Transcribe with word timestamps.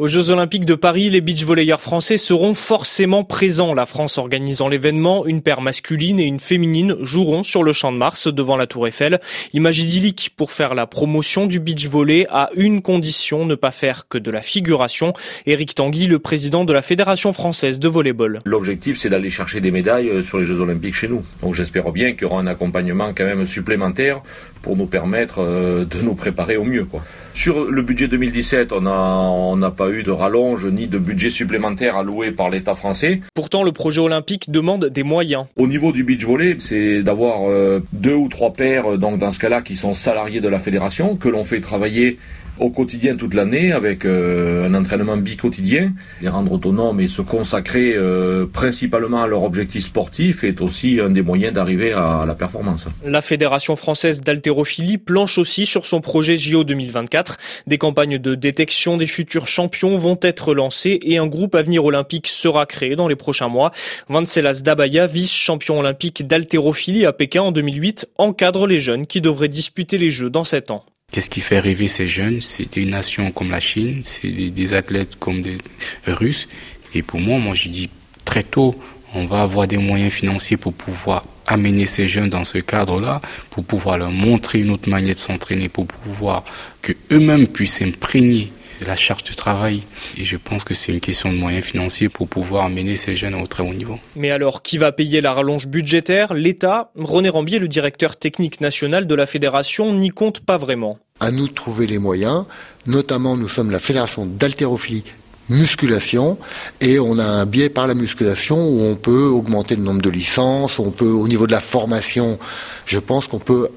Aux 0.00 0.06
Jeux 0.06 0.30
Olympiques 0.30 0.64
de 0.64 0.74
Paris, 0.74 1.10
les 1.10 1.20
beach 1.20 1.44
volleyeurs 1.44 1.78
français 1.78 2.16
seront 2.16 2.54
forcément 2.54 3.22
présents. 3.22 3.74
La 3.74 3.84
France 3.84 4.16
organisant 4.16 4.66
l'événement, 4.66 5.26
une 5.26 5.42
paire 5.42 5.60
masculine 5.60 6.18
et 6.18 6.24
une 6.24 6.40
féminine 6.40 6.96
joueront 7.02 7.42
sur 7.42 7.62
le 7.62 7.74
champ 7.74 7.92
de 7.92 7.98
Mars 7.98 8.26
devant 8.26 8.56
la 8.56 8.66
Tour 8.66 8.88
Eiffel. 8.88 9.20
Image 9.52 9.80
idyllique 9.80 10.32
pour 10.38 10.52
faire 10.52 10.74
la 10.74 10.86
promotion 10.86 11.44
du 11.44 11.60
beach 11.60 11.86
volley 11.86 12.26
à 12.30 12.48
une 12.56 12.80
condition, 12.80 13.44
ne 13.44 13.54
pas 13.54 13.72
faire 13.72 14.08
que 14.08 14.16
de 14.16 14.30
la 14.30 14.40
figuration. 14.40 15.12
Éric 15.44 15.74
Tanguy, 15.74 16.06
le 16.06 16.18
président 16.18 16.64
de 16.64 16.72
la 16.72 16.80
Fédération 16.80 17.34
française 17.34 17.78
de 17.78 17.88
volleyball. 17.88 18.40
L'objectif, 18.46 18.96
c'est 18.96 19.10
d'aller 19.10 19.28
chercher 19.28 19.60
des 19.60 19.70
médailles 19.70 20.08
euh, 20.08 20.22
sur 20.22 20.38
les 20.38 20.46
Jeux 20.46 20.62
Olympiques 20.62 20.94
chez 20.94 21.08
nous. 21.08 21.22
Donc 21.42 21.54
j'espère 21.54 21.92
bien 21.92 22.12
qu'il 22.12 22.22
y 22.22 22.24
aura 22.24 22.40
un 22.40 22.46
accompagnement 22.46 23.12
quand 23.14 23.26
même 23.26 23.44
supplémentaire 23.44 24.22
pour 24.62 24.78
nous 24.78 24.86
permettre 24.86 25.40
euh, 25.40 25.84
de 25.84 26.00
nous 26.00 26.14
préparer 26.14 26.56
au 26.56 26.64
mieux. 26.64 26.86
Quoi. 26.86 27.04
Sur 27.34 27.64
le 27.64 27.82
budget 27.82 28.08
2017, 28.08 28.72
on 28.72 28.80
n'a 28.80 28.90
on 28.92 29.70
pas 29.70 29.89
eu 29.90 30.02
de 30.02 30.10
rallonge 30.10 30.66
ni 30.66 30.86
de 30.86 30.98
budget 30.98 31.30
supplémentaire 31.30 31.96
alloué 31.96 32.30
par 32.30 32.50
l'État 32.50 32.74
français. 32.74 33.20
Pourtant, 33.34 33.62
le 33.62 33.72
projet 33.72 34.00
olympique 34.00 34.50
demande 34.50 34.86
des 34.86 35.02
moyens. 35.02 35.46
Au 35.56 35.66
niveau 35.66 35.92
du 35.92 36.04
beach 36.04 36.24
volley, 36.24 36.56
c'est 36.58 37.02
d'avoir 37.02 37.48
euh, 37.48 37.80
deux 37.92 38.14
ou 38.14 38.28
trois 38.28 38.52
paires, 38.52 38.98
donc 38.98 39.18
dans 39.18 39.30
ce 39.30 39.38
cas-là, 39.38 39.62
qui 39.62 39.76
sont 39.76 39.94
salariés 39.94 40.40
de 40.40 40.48
la 40.48 40.58
fédération, 40.58 41.16
que 41.16 41.28
l'on 41.28 41.44
fait 41.44 41.60
travailler 41.60 42.18
au 42.60 42.70
quotidien 42.70 43.16
toute 43.16 43.34
l'année 43.34 43.72
avec 43.72 44.04
euh, 44.04 44.68
un 44.68 44.74
entraînement 44.74 45.16
bi-quotidien. 45.16 45.92
Les 46.22 46.28
rendre 46.28 46.52
autonomes 46.52 47.00
et 47.00 47.08
se 47.08 47.22
consacrer 47.22 47.94
euh, 47.96 48.46
principalement 48.46 49.22
à 49.22 49.26
leur 49.26 49.42
objectif 49.42 49.84
sportif 49.84 50.44
est 50.44 50.60
aussi 50.60 51.00
un 51.00 51.10
des 51.10 51.22
moyens 51.22 51.54
d'arriver 51.54 51.92
à 51.92 52.24
la 52.26 52.34
performance. 52.34 52.86
La 53.04 53.22
Fédération 53.22 53.76
française 53.76 54.20
d'haltérophilie 54.20 54.98
planche 54.98 55.38
aussi 55.38 55.66
sur 55.66 55.86
son 55.86 56.00
projet 56.00 56.36
JO 56.36 56.62
2024. 56.64 57.38
Des 57.66 57.78
campagnes 57.78 58.18
de 58.18 58.34
détection 58.34 58.96
des 58.96 59.06
futurs 59.06 59.46
champions 59.46 59.96
vont 59.96 60.18
être 60.22 60.54
lancées 60.54 61.00
et 61.02 61.18
un 61.18 61.26
groupe 61.26 61.54
Avenir 61.54 61.84
Olympique 61.84 62.26
sera 62.26 62.66
créé 62.66 62.94
dans 62.94 63.08
les 63.08 63.16
prochains 63.16 63.48
mois. 63.48 63.72
Vancelas 64.08 64.60
Dabaya, 64.62 65.06
vice-champion 65.06 65.78
olympique 65.78 66.26
d'haltérophilie 66.26 67.06
à 67.06 67.12
Pékin 67.12 67.42
en 67.42 67.52
2008, 67.52 68.10
encadre 68.18 68.66
les 68.66 68.80
jeunes 68.80 69.06
qui 69.06 69.20
devraient 69.20 69.48
disputer 69.48 69.98
les 69.98 70.10
Jeux 70.10 70.30
dans 70.30 70.44
7 70.44 70.70
ans. 70.70 70.84
Qu'est-ce 71.10 71.30
qui 71.30 71.40
fait 71.40 71.58
rêver 71.58 71.88
ces 71.88 72.08
jeunes? 72.08 72.40
C'est 72.40 72.72
des 72.72 72.84
nations 72.84 73.32
comme 73.32 73.50
la 73.50 73.60
Chine, 73.60 74.02
c'est 74.04 74.28
des, 74.28 74.74
athlètes 74.74 75.18
comme 75.18 75.42
des 75.42 75.58
Russes. 76.06 76.46
Et 76.94 77.02
pour 77.02 77.20
moi, 77.20 77.38
moi 77.38 77.54
je 77.54 77.68
dis 77.68 77.90
très 78.24 78.44
tôt, 78.44 78.76
on 79.14 79.26
va 79.26 79.42
avoir 79.42 79.66
des 79.66 79.78
moyens 79.78 80.12
financiers 80.12 80.56
pour 80.56 80.72
pouvoir 80.72 81.24
amener 81.46 81.86
ces 81.86 82.06
jeunes 82.06 82.28
dans 82.28 82.44
ce 82.44 82.58
cadre-là, 82.58 83.20
pour 83.50 83.64
pouvoir 83.64 83.98
leur 83.98 84.12
montrer 84.12 84.60
une 84.60 84.70
autre 84.70 84.88
manière 84.88 85.14
de 85.14 85.18
s'entraîner, 85.18 85.68
pour 85.68 85.86
pouvoir 85.86 86.44
que 86.80 86.92
eux-mêmes 87.10 87.48
puissent 87.48 87.78
s'imprégner 87.78 88.52
de 88.80 88.86
la 88.86 88.96
charge 88.96 89.24
de 89.24 89.32
travail. 89.32 89.82
Et 90.16 90.24
je 90.24 90.36
pense 90.36 90.64
que 90.64 90.74
c'est 90.74 90.92
une 90.92 91.00
question 91.00 91.30
de 91.32 91.36
moyens 91.36 91.64
financiers 91.64 92.08
pour 92.08 92.28
pouvoir 92.28 92.64
amener 92.64 92.96
ces 92.96 93.14
jeunes 93.14 93.34
au 93.34 93.46
très 93.46 93.62
haut 93.62 93.74
niveau. 93.74 93.98
Mais 94.16 94.30
alors, 94.30 94.62
qui 94.62 94.78
va 94.78 94.92
payer 94.92 95.20
la 95.20 95.32
rallonge 95.32 95.66
budgétaire? 95.66 96.34
L'État? 96.34 96.90
René 96.96 97.28
Rambier, 97.28 97.58
le 97.58 97.68
directeur 97.68 98.16
technique 98.16 98.60
national 98.60 99.06
de 99.06 99.14
la 99.14 99.26
fédération, 99.26 99.92
n'y 99.92 100.10
compte 100.10 100.40
pas 100.40 100.58
vraiment. 100.58 100.98
À 101.20 101.30
nous 101.30 101.48
de 101.48 101.52
trouver 101.52 101.86
les 101.86 101.98
moyens. 101.98 102.44
Notamment, 102.86 103.36
nous 103.36 103.48
sommes 103.48 103.70
la 103.70 103.80
fédération 103.80 104.24
d'haltérophilie 104.26 105.04
musculation 105.50 106.38
et 106.80 106.98
on 107.00 107.18
a 107.18 107.24
un 107.24 107.44
biais 107.44 107.68
par 107.68 107.86
la 107.86 107.94
musculation 107.94 108.56
où 108.56 108.82
on 108.82 108.94
peut 108.94 109.24
augmenter 109.24 109.76
le 109.76 109.82
nombre 109.82 110.00
de 110.00 110.08
licences, 110.08 110.78
on 110.78 110.92
peut 110.92 111.10
au 111.10 111.26
niveau 111.28 111.46
de 111.46 111.52
la 111.52 111.60
formation, 111.60 112.38
je 112.86 112.98
pense 112.98 113.26
qu'on 113.26 113.40
peut 113.40 113.68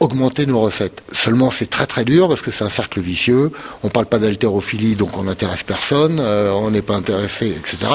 augmenter 0.00 0.46
nos 0.46 0.60
recettes. 0.60 1.02
Seulement, 1.12 1.50
c'est 1.50 1.68
très 1.68 1.86
très 1.86 2.04
dur 2.04 2.28
parce 2.28 2.42
que 2.42 2.50
c'est 2.50 2.64
un 2.64 2.70
cercle 2.70 3.00
vicieux. 3.00 3.52
On 3.82 3.90
parle 3.90 4.06
pas 4.06 4.18
d'haltérophilie, 4.18 4.96
donc 4.96 5.16
on 5.16 5.24
n'intéresse 5.24 5.62
personne. 5.62 6.18
Euh, 6.20 6.50
on 6.52 6.70
n'est 6.70 6.82
pas 6.82 6.94
intéressé, 6.94 7.48
etc. 7.50 7.92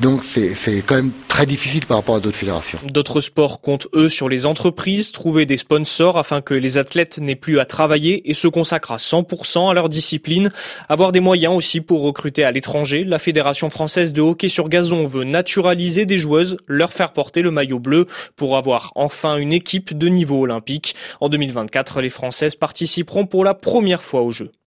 Donc 0.00 0.24
c'est 0.24 0.82
quand 0.84 0.96
même 0.96 1.12
très 1.28 1.46
difficile 1.46 1.86
par 1.86 1.98
rapport 1.98 2.16
à 2.16 2.20
d'autres 2.20 2.36
fédérations. 2.36 2.78
D'autres 2.84 3.20
sports 3.20 3.60
comptent 3.60 3.86
eux 3.94 4.08
sur 4.08 4.28
les 4.28 4.44
entreprises, 4.44 5.12
trouver 5.12 5.46
des 5.46 5.56
sponsors 5.56 6.18
afin 6.18 6.40
que 6.40 6.54
les 6.54 6.78
athlètes 6.78 7.18
n'aient 7.18 7.36
plus 7.36 7.60
à 7.60 7.64
travailler 7.64 8.28
et 8.28 8.34
se 8.34 8.48
consacrent 8.48 8.92
à 8.92 8.96
100% 8.96 9.70
à 9.70 9.74
leur 9.74 9.88
discipline. 9.88 10.50
Avoir 10.88 11.12
des 11.12 11.20
moyens 11.20 11.54
aussi 11.54 11.80
pour 11.80 12.02
recruter 12.02 12.44
à 12.44 12.50
l'étranger. 12.50 13.04
La 13.04 13.20
Fédération 13.20 13.70
française 13.70 14.12
de 14.12 14.20
hockey 14.20 14.48
sur 14.48 14.68
gazon 14.68 15.06
veut 15.06 15.24
naturaliser 15.24 16.06
des 16.06 16.18
joueuses, 16.18 16.56
leur 16.66 16.92
faire 16.92 17.12
porter 17.12 17.42
le 17.42 17.52
maillot 17.52 17.78
bleu 17.78 18.06
pour 18.34 18.56
avoir 18.56 18.90
enfin 18.96 19.36
une 19.36 19.52
équipe 19.52 19.96
de 19.96 20.08
niveau 20.08 20.42
olympique. 20.42 20.96
En 21.20 21.28
2024, 21.28 22.00
les 22.00 22.10
Françaises 22.10 22.56
participeront 22.56 23.26
pour 23.26 23.44
la 23.44 23.54
première 23.54 24.02
fois 24.02 24.22
aux 24.22 24.32
Jeux. 24.32 24.50